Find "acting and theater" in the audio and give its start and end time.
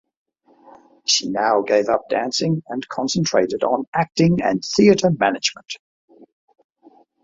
3.93-5.11